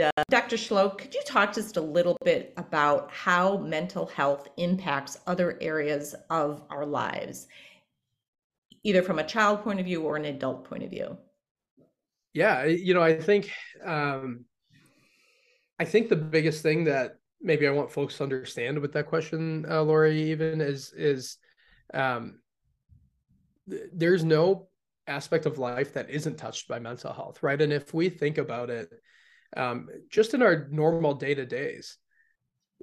[0.00, 0.56] uh, Dr.
[0.56, 6.14] Shlok, could you talk just a little bit about how mental health impacts other areas
[6.30, 7.46] of our lives,
[8.82, 11.18] either from a child point of view or an adult point of view?
[12.32, 13.50] Yeah, you know, I think
[13.84, 14.46] um,
[15.78, 19.66] I think the biggest thing that maybe I want folks to understand with that question,
[19.68, 21.36] uh, Laurie, even is is
[21.92, 22.40] um,
[23.68, 24.68] th- there's no
[25.06, 27.60] aspect of life that isn't touched by mental health, right?
[27.60, 28.90] And if we think about it,
[29.56, 31.98] um, just in our normal day to days,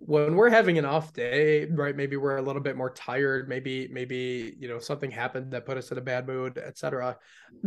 [0.01, 1.95] when we're having an off day, right?
[1.95, 3.49] Maybe we're a little bit more tired.
[3.49, 7.17] Maybe maybe you know something happened that put us in a bad mood, etc.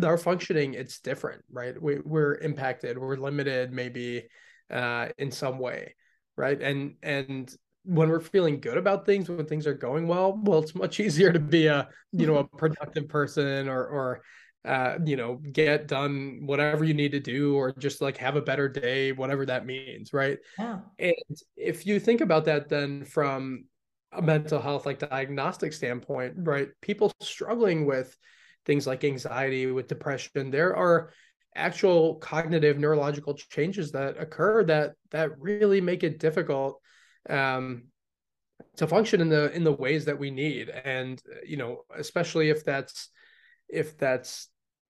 [0.02, 1.80] Our functioning it's different, right?
[1.80, 2.98] We, we're impacted.
[2.98, 4.28] We're limited, maybe
[4.70, 5.94] uh, in some way,
[6.36, 6.60] right?
[6.60, 10.74] And and when we're feeling good about things, when things are going well, well, it's
[10.74, 14.22] much easier to be a you know a productive person or or
[14.64, 18.42] uh, you know, get done whatever you need to do, or just like have a
[18.42, 20.38] better day, whatever that means, right?
[20.58, 20.78] Yeah.
[20.98, 23.64] And if you think about that, then from
[24.12, 26.68] a mental health like diagnostic standpoint, right?
[26.80, 28.16] People struggling with
[28.64, 31.10] things like anxiety, with depression, there are
[31.54, 36.80] actual cognitive neurological changes that occur that that really make it difficult
[37.28, 37.84] um,
[38.76, 42.64] to function in the in the ways that we need and you know especially if
[42.64, 43.10] that's
[43.68, 44.48] if that's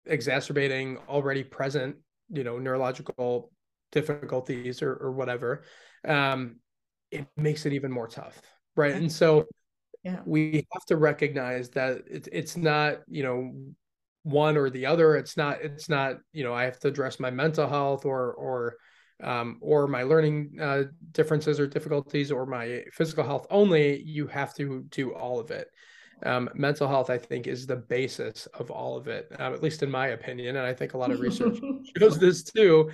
[0.06, 1.96] exacerbating already present,
[2.30, 3.50] you know, neurological
[3.90, 5.64] difficulties or, or whatever,
[6.06, 6.56] um,
[7.10, 8.40] it makes it even more tough.
[8.74, 8.94] Right.
[8.94, 9.46] And so
[10.02, 10.20] yeah.
[10.24, 13.52] we have to recognize that it, it's not, you know,
[14.24, 15.16] one or the other.
[15.16, 18.76] It's not, it's not, you know, I have to address my mental health or, or,
[19.22, 24.02] um, or my learning uh, differences or difficulties or my physical health only.
[24.02, 25.68] You have to do all of it
[26.24, 29.82] um, mental health, I think, is the basis of all of it, uh, at least
[29.82, 30.56] in my opinion.
[30.56, 31.58] And I think a lot of research
[31.98, 32.90] shows this too.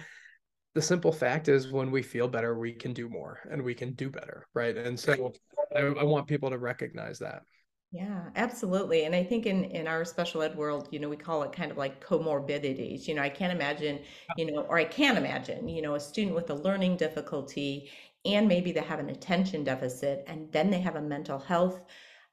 [0.75, 3.95] The simple fact is, when we feel better, we can do more and we can
[3.95, 4.47] do better.
[4.55, 4.77] Right.
[4.77, 5.33] And so
[5.75, 7.43] I, I want people to recognize that.
[7.91, 9.05] Yeah, absolutely.
[9.05, 11.71] And I think in in our special ed world, you know, we call it kind
[11.71, 13.09] of like comorbidities.
[13.09, 14.00] You know, I can't imagine,
[14.37, 17.91] you know, or I can't imagine, you know, a student with a learning difficulty
[18.27, 21.84] and maybe they have an attention deficit and then they have a mental health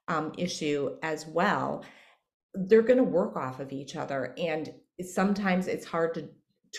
[0.08, 1.84] um, issue as well,
[2.54, 4.34] they're going to work off of each other.
[4.38, 4.72] And
[5.02, 6.28] sometimes it's hard to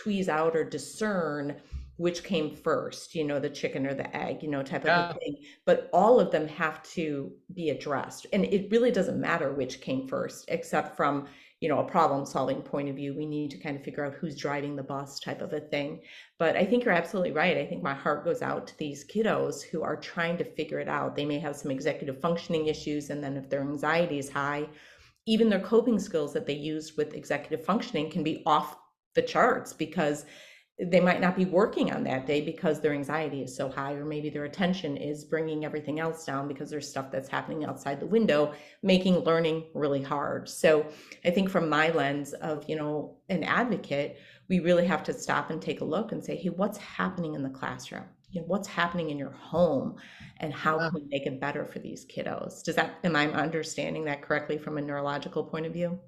[0.03, 1.55] tweeze out or discern
[1.97, 5.35] which came first, you know, the chicken or the egg, you know, type of thing.
[5.65, 8.27] But all of them have to be addressed.
[8.31, 11.27] And it really doesn't matter which came first, except from,
[11.59, 13.15] you know, a problem solving point of view.
[13.15, 16.01] We need to kind of figure out who's driving the bus type of a thing.
[16.37, 17.57] But I think you're absolutely right.
[17.57, 20.87] I think my heart goes out to these kiddos who are trying to figure it
[20.87, 21.15] out.
[21.15, 23.09] They may have some executive functioning issues.
[23.09, 24.67] And then if their anxiety is high,
[25.25, 28.77] even their coping skills that they use with executive functioning can be off
[29.15, 30.27] the charts because
[30.79, 34.05] they might not be working on that day because their anxiety is so high or
[34.05, 38.05] maybe their attention is bringing everything else down because there's stuff that's happening outside the
[38.05, 40.47] window making learning really hard.
[40.47, 40.85] So
[41.25, 45.49] i think from my lens of you know an advocate we really have to stop
[45.49, 48.05] and take a look and say hey what's happening in the classroom?
[48.29, 49.95] You know what's happening in your home?
[50.41, 52.61] And how can we make it better for these kiddos?
[52.63, 55.99] Does that am i understanding that correctly from a neurological point of view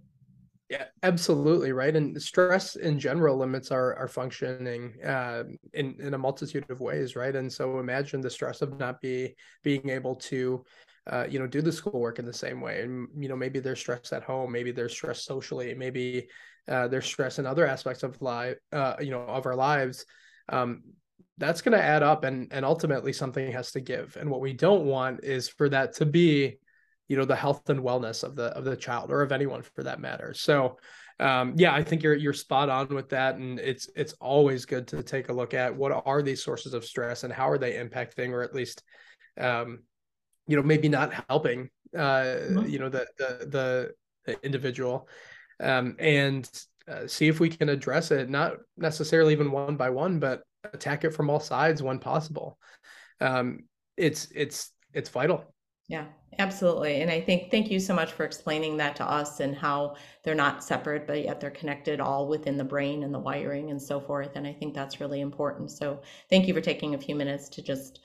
[0.70, 1.96] yeah, absolutely right.
[1.96, 5.44] And stress in general limits our our functioning uh,
[5.74, 7.36] in in a multitude of ways, right?
[7.36, 10.64] And so imagine the stress of not be being able to,
[11.08, 12.82] uh, you know, do the schoolwork in the same way.
[12.82, 16.28] And you know, maybe there's stress at home, maybe there's stress socially, maybe
[16.68, 20.06] uh, there's stress in other aspects of life, uh, you know, of our lives.
[20.50, 20.84] Um,
[21.40, 24.18] that's going to add up, and and ultimately something has to give.
[24.20, 26.60] And what we don't want is for that to be
[27.10, 29.84] you know the health and wellness of the of the child or of anyone for
[29.84, 30.34] that matter.
[30.34, 30.78] So
[31.22, 33.36] um, yeah i think you're you're spot on with that.
[33.36, 36.86] And it's it's always good to take a look at what are these sources of
[36.86, 38.84] stress and how are they impacting or at least
[39.38, 39.80] um,
[40.48, 42.68] you know maybe not helping uh, mm-hmm.
[42.68, 43.92] you know the the the,
[44.26, 45.10] the individual.
[45.62, 46.50] Um, and
[46.90, 50.42] uh, see if we can address it not necessarily even one by one but
[50.74, 52.58] attack it from all sides when possible.
[53.22, 53.66] Um,
[53.98, 55.54] it's it's it's vital.
[55.88, 56.06] Yeah,
[56.40, 57.02] absolutely.
[57.02, 60.36] And I think thank you so much for explaining that to us and how they're
[60.36, 64.00] not separate, but yet they're connected all within the brain and the wiring and so
[64.00, 64.32] forth.
[64.36, 65.72] And I think that's really important.
[65.72, 68.00] So thank you for taking a few minutes to just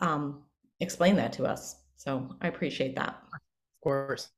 [0.00, 0.42] um,
[0.80, 1.76] explain that to us.
[1.96, 3.22] So I appreciate that.
[3.32, 3.40] Of
[3.82, 4.30] course.